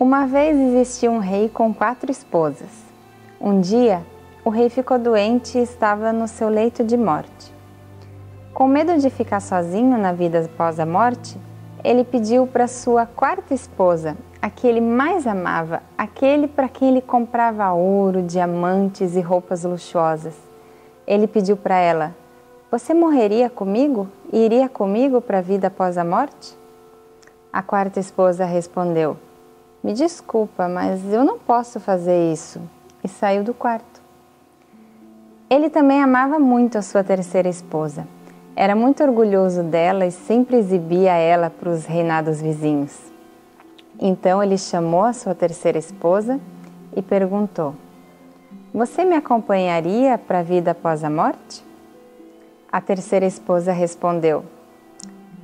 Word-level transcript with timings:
Uma 0.00 0.28
vez 0.28 0.56
existia 0.56 1.10
um 1.10 1.18
rei 1.18 1.48
com 1.48 1.74
quatro 1.74 2.08
esposas. 2.08 2.70
Um 3.40 3.60
dia, 3.60 4.06
o 4.44 4.48
rei 4.48 4.70
ficou 4.70 4.96
doente 4.96 5.58
e 5.58 5.62
estava 5.62 6.12
no 6.12 6.28
seu 6.28 6.48
leito 6.48 6.84
de 6.84 6.96
morte. 6.96 7.52
Com 8.54 8.68
medo 8.68 8.96
de 8.96 9.10
ficar 9.10 9.40
sozinho 9.40 9.98
na 9.98 10.12
vida 10.12 10.44
após 10.44 10.78
a 10.78 10.86
morte, 10.86 11.36
ele 11.82 12.04
pediu 12.04 12.46
para 12.46 12.68
sua 12.68 13.06
quarta 13.06 13.52
esposa, 13.52 14.16
a 14.40 14.48
que 14.48 14.68
ele 14.68 14.80
mais 14.80 15.26
amava, 15.26 15.82
aquele 15.98 16.46
para 16.46 16.68
quem 16.68 16.90
ele 16.90 17.00
comprava 17.00 17.72
ouro, 17.72 18.22
diamantes 18.22 19.16
e 19.16 19.20
roupas 19.20 19.64
luxuosas. 19.64 20.36
Ele 21.08 21.26
pediu 21.26 21.56
para 21.56 21.76
ela: 21.76 22.14
Você 22.70 22.94
morreria 22.94 23.50
comigo 23.50 24.06
e 24.32 24.44
iria 24.44 24.68
comigo 24.68 25.20
para 25.20 25.38
a 25.38 25.42
vida 25.42 25.66
após 25.66 25.98
a 25.98 26.04
morte? 26.04 26.56
A 27.52 27.62
quarta 27.62 27.98
esposa 27.98 28.44
respondeu: 28.44 29.16
me 29.88 29.94
desculpa, 29.94 30.68
mas 30.68 31.02
eu 31.10 31.24
não 31.24 31.38
posso 31.38 31.80
fazer 31.80 32.30
isso. 32.30 32.60
E 33.02 33.08
saiu 33.08 33.42
do 33.42 33.54
quarto. 33.54 34.02
Ele 35.48 35.70
também 35.70 36.02
amava 36.02 36.38
muito 36.38 36.76
a 36.76 36.82
sua 36.82 37.02
terceira 37.02 37.48
esposa. 37.48 38.06
Era 38.54 38.76
muito 38.76 39.02
orgulhoso 39.02 39.62
dela 39.62 40.04
e 40.04 40.10
sempre 40.10 40.58
exibia 40.58 41.14
ela 41.14 41.48
para 41.48 41.70
os 41.70 41.86
reinados 41.86 42.38
vizinhos. 42.38 43.00
Então 43.98 44.42
ele 44.42 44.58
chamou 44.58 45.04
a 45.04 45.14
sua 45.14 45.34
terceira 45.34 45.78
esposa 45.78 46.38
e 46.94 47.00
perguntou: 47.00 47.74
Você 48.74 49.06
me 49.06 49.16
acompanharia 49.16 50.18
para 50.18 50.40
a 50.40 50.42
vida 50.42 50.72
após 50.72 51.02
a 51.02 51.08
morte? 51.08 51.64
A 52.70 52.78
terceira 52.78 53.24
esposa 53.24 53.72
respondeu: 53.72 54.44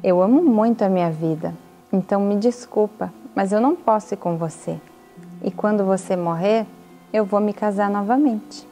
Eu 0.00 0.22
amo 0.22 0.40
muito 0.44 0.84
a 0.84 0.88
minha 0.88 1.10
vida, 1.10 1.52
então 1.92 2.20
me 2.20 2.36
desculpa, 2.36 3.12
mas 3.34 3.52
eu 3.52 3.60
não 3.60 3.74
posso 3.74 4.14
ir 4.14 4.16
com 4.16 4.36
você. 4.36 4.80
E 5.42 5.50
quando 5.50 5.84
você 5.84 6.16
morrer, 6.16 6.66
eu 7.12 7.24
vou 7.24 7.40
me 7.40 7.52
casar 7.52 7.90
novamente. 7.90 8.66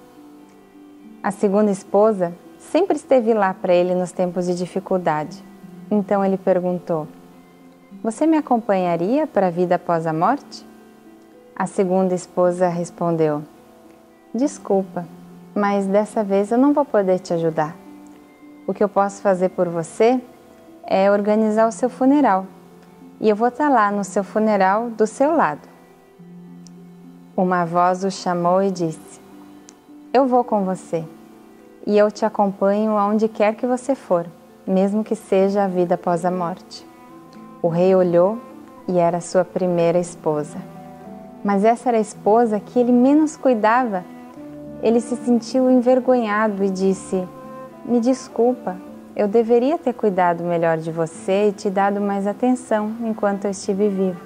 A 1.23 1.31
segunda 1.31 1.71
esposa 1.71 2.33
sempre 2.59 2.97
esteve 2.97 3.33
lá 3.33 3.55
para 3.55 3.75
ele 3.75 3.95
nos 3.95 4.13
tempos 4.13 4.47
de 4.47 4.55
dificuldade. 4.55 5.43
Então 5.91 6.25
ele 6.25 6.37
perguntou: 6.37 7.07
Você 8.03 8.27
me 8.27 8.37
acompanharia 8.37 9.27
para 9.27 9.49
a 9.49 9.51
vida 9.51 9.77
após 9.77 10.07
a 10.07 10.13
morte? 10.13 10.67
A 11.55 11.67
segunda 11.67 12.15
esposa 12.15 12.69
respondeu: 12.69 13.43
Desculpa, 14.35 15.07
mas 15.55 15.87
dessa 15.87 16.23
vez 16.23 16.51
eu 16.51 16.59
não 16.59 16.73
vou 16.73 16.85
poder 16.85 17.19
te 17.19 17.33
ajudar. 17.33 17.77
O 18.67 18.75
que 18.75 18.83
eu 18.83 18.89
posso 18.89 19.23
fazer 19.23 19.51
por 19.51 19.69
você 19.69 20.21
é 20.85 21.11
organizar 21.11 21.69
o 21.69 21.73
seu 21.73 21.89
funeral 21.89 22.47
e 23.21 23.29
eu 23.29 23.37
vou 23.37 23.49
estar 23.49 23.69
lá 23.69 23.91
no 23.91 24.05
seu 24.05 24.23
funeral 24.23 24.91
do 24.91 25.07
seu 25.07 25.35
lado. 25.35 25.69
Uma 27.37 27.65
voz 27.65 28.05
o 28.05 28.11
chamou 28.11 28.63
e 28.63 28.71
disse: 28.71 29.21
Eu 30.13 30.27
vou 30.27 30.45
com 30.45 30.65
você 30.65 31.05
e 31.87 31.97
eu 31.97 32.11
te 32.11 32.25
acompanho 32.25 32.97
aonde 32.97 33.29
quer 33.29 33.55
que 33.55 33.67
você 33.67 33.95
for, 33.95 34.27
mesmo 34.67 35.05
que 35.05 35.15
seja 35.15 35.65
a 35.65 35.69
vida 35.69 35.95
após 35.95 36.25
a 36.25 36.31
morte. 36.31 36.87
O 37.63 37.69
rei 37.69 37.95
olhou 37.95 38.39
e 38.89 38.99
era 38.99 39.21
sua 39.21 39.45
primeira 39.45 39.99
esposa. 39.99 40.59
Mas 41.45 41.65
essa 41.65 41.91
era 41.91 41.99
a 41.99 42.01
esposa 42.01 42.59
que 42.59 42.79
ele 42.79 42.91
menos 42.91 43.37
cuidava. 43.37 44.05
Ele 44.83 45.01
se 45.01 45.17
sentiu 45.17 45.71
envergonhado 45.71 46.65
e 46.65 46.71
disse: 46.71 47.27
Me 47.85 48.01
desculpa, 48.01 48.77
eu 49.17 49.27
deveria 49.27 49.79
ter 49.79 49.95
cuidado 49.95 50.45
melhor 50.45 50.77
de 50.77 50.93
você 50.93 51.49
e 51.49 51.53
te 51.53 51.71
dado 51.71 52.03
mais 52.03 52.27
atenção 52.27 52.95
enquanto 53.01 53.47
eu 53.47 53.51
estive 53.51 53.89
vivo. 53.89 54.21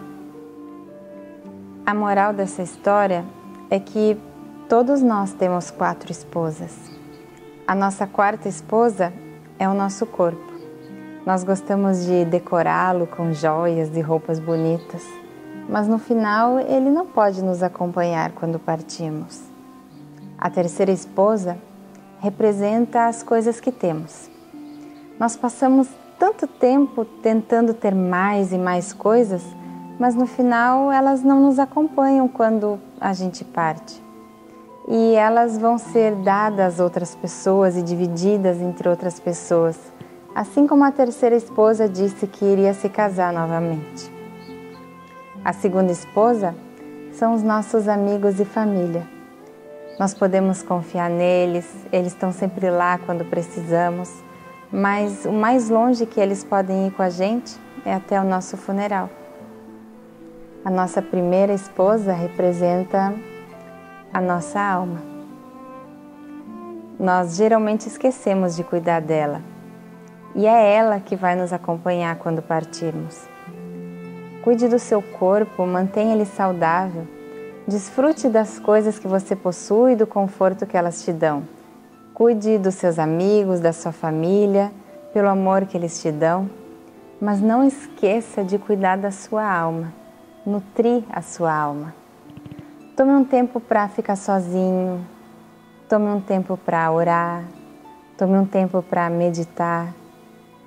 A 1.87 1.95
moral 1.95 2.33
dessa 2.33 2.61
história 2.61 3.25
é 3.71 3.78
que 3.78 4.21
todos 4.69 5.01
nós 5.01 5.33
temos 5.33 5.71
quatro 5.71 6.11
esposas. 6.11 6.77
A 7.69 7.75
nossa 7.75 8.05
quarta 8.05 8.49
esposa 8.49 9.12
é 9.61 9.69
o 9.69 9.75
nosso 9.75 10.05
corpo. 10.06 10.51
Nós 11.25 11.45
gostamos 11.45 12.05
de 12.05 12.25
decorá-lo 12.25 13.07
com 13.07 13.33
joias 13.33 13.97
e 13.97 14.01
roupas 14.01 14.41
bonitas, 14.41 15.07
mas 15.69 15.87
no 15.87 16.01
final 16.01 16.59
ele 16.59 16.91
não 16.91 17.07
pode 17.07 17.45
nos 17.45 17.62
acompanhar 17.62 18.33
quando 18.33 18.59
partimos. 18.59 19.41
A 20.37 20.51
terceira 20.51 20.91
esposa 20.91 21.57
representa 22.19 23.07
as 23.07 23.22
coisas 23.22 23.61
que 23.61 23.71
temos 23.71 24.29
nós 25.20 25.36
passamos 25.36 25.86
tanto 26.19 26.47
tempo 26.47 27.04
tentando 27.04 27.75
ter 27.75 27.94
mais 27.94 28.54
e 28.54 28.56
mais 28.58 28.94
coisas, 28.94 29.42
mas 29.98 30.14
no 30.14 30.25
final 30.25 30.91
elas 30.91 31.22
não 31.22 31.42
nos 31.42 31.58
acompanham 31.58 32.26
quando 32.26 32.81
a 32.98 33.12
gente 33.12 33.44
parte. 33.44 34.03
E 34.88 35.14
elas 35.14 35.59
vão 35.59 35.76
ser 35.76 36.14
dadas 36.14 36.80
a 36.80 36.84
outras 36.84 37.14
pessoas 37.14 37.76
e 37.76 37.82
divididas 37.82 38.62
entre 38.62 38.88
outras 38.88 39.20
pessoas, 39.20 39.78
assim 40.34 40.66
como 40.66 40.84
a 40.84 40.91
terceira 40.91 41.36
esposa 41.36 41.86
disse 41.86 42.26
que 42.26 42.47
iria 42.47 42.72
se 42.72 42.88
casar 42.88 43.30
novamente. 43.30 44.10
A 45.44 45.53
segunda 45.53 45.92
esposa 45.92 46.54
são 47.12 47.34
os 47.34 47.42
nossos 47.42 47.88
amigos 47.88 48.41
e 48.41 48.44
família. 48.47 49.06
Nós 49.98 50.14
podemos 50.14 50.62
confiar 50.62 51.10
neles, 51.10 51.66
eles 51.92 52.12
estão 52.12 52.32
sempre 52.32 52.70
lá 52.70 52.97
quando 52.97 53.22
precisamos 53.26 54.29
mas 54.72 55.25
o 55.25 55.32
mais 55.32 55.69
longe 55.69 56.06
que 56.06 56.20
eles 56.20 56.44
podem 56.44 56.86
ir 56.86 56.92
com 56.92 57.03
a 57.03 57.10
gente 57.10 57.58
é 57.84 57.92
até 57.92 58.20
o 58.20 58.25
nosso 58.25 58.56
funeral. 58.56 59.10
A 60.64 60.70
nossa 60.70 61.00
primeira 61.00 61.53
esposa 61.53 62.12
representa 62.12 63.14
a 64.12 64.20
nossa 64.20 64.60
alma. 64.60 65.03
Nós 66.98 67.36
geralmente 67.36 67.88
esquecemos 67.88 68.54
de 68.54 68.62
cuidar 68.62 69.00
dela 69.00 69.41
e 70.34 70.47
é 70.47 70.75
ela 70.75 71.00
que 71.00 71.16
vai 71.16 71.34
nos 71.34 71.53
acompanhar 71.53 72.16
quando 72.16 72.42
partirmos. 72.42 73.28
Cuide 74.44 74.69
do 74.69 74.78
seu 74.78 75.03
corpo, 75.03 75.66
mantenha 75.66 76.14
ele 76.14 76.25
saudável, 76.25 77.06
desfrute 77.66 78.28
das 78.28 78.59
coisas 78.59 78.98
que 78.98 79.09
você 79.09 79.34
possui 79.34 79.92
e 79.92 79.97
do 79.97 80.06
conforto 80.06 80.66
que 80.66 80.76
elas 80.76 81.03
te 81.03 81.12
dão. 81.12 81.42
Cuide 82.20 82.58
dos 82.58 82.75
seus 82.75 82.98
amigos, 82.98 83.60
da 83.60 83.72
sua 83.72 83.92
família, 83.92 84.70
pelo 85.10 85.26
amor 85.26 85.64
que 85.64 85.75
eles 85.75 86.03
te 86.03 86.12
dão, 86.12 86.50
mas 87.19 87.41
não 87.41 87.64
esqueça 87.64 88.44
de 88.44 88.58
cuidar 88.58 88.98
da 88.98 89.10
sua 89.10 89.50
alma, 89.50 89.91
nutrir 90.44 91.03
a 91.10 91.22
sua 91.22 91.50
alma. 91.50 91.94
Tome 92.94 93.12
um 93.12 93.25
tempo 93.25 93.59
para 93.59 93.88
ficar 93.88 94.16
sozinho, 94.16 95.03
tome 95.88 96.09
um 96.10 96.20
tempo 96.20 96.59
para 96.59 96.92
orar, 96.92 97.42
tome 98.19 98.36
um 98.36 98.44
tempo 98.44 98.82
para 98.82 99.09
meditar, 99.09 99.94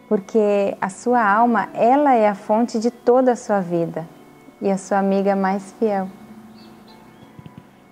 porque 0.10 0.76
a 0.82 0.90
sua 0.90 1.24
alma, 1.24 1.70
ela 1.76 2.16
é 2.16 2.28
a 2.28 2.34
fonte 2.34 2.80
de 2.80 2.90
toda 2.90 3.34
a 3.34 3.36
sua 3.36 3.60
vida 3.60 4.08
e 4.60 4.72
a 4.72 4.78
sua 4.80 4.98
amiga 4.98 5.36
mais 5.36 5.72
fiel. 5.74 6.08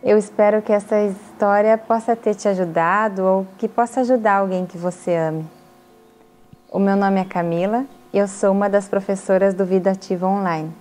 Eu 0.03 0.17
espero 0.17 0.63
que 0.63 0.73
essa 0.73 0.95
história 1.41 1.75
possa 1.75 2.15
ter 2.15 2.35
te 2.35 2.47
ajudado 2.47 3.23
ou 3.23 3.47
que 3.57 3.67
possa 3.67 4.01
ajudar 4.01 4.33
alguém 4.33 4.63
que 4.63 4.77
você 4.77 5.15
ame. 5.15 5.43
O 6.71 6.77
meu 6.77 6.95
nome 6.95 7.19
é 7.19 7.25
Camila 7.25 7.83
e 8.13 8.19
eu 8.19 8.27
sou 8.27 8.51
uma 8.51 8.69
das 8.69 8.87
professoras 8.87 9.55
do 9.55 9.65
Vida 9.65 9.89
Ativa 9.89 10.27
Online. 10.27 10.71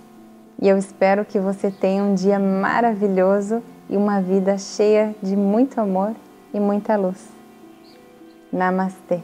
E 0.61 0.69
eu 0.69 0.77
espero 0.77 1.25
que 1.25 1.39
você 1.39 1.71
tenha 1.71 2.03
um 2.03 2.13
dia 2.13 2.37
maravilhoso 2.37 3.63
e 3.89 3.97
uma 3.97 4.21
vida 4.21 4.55
cheia 4.59 5.15
de 5.19 5.35
muito 5.35 5.81
amor 5.81 6.13
e 6.53 6.59
muita 6.59 6.95
luz. 6.95 7.27
Namastê. 8.53 9.19